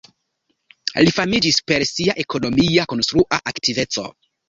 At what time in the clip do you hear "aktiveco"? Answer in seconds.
3.55-4.13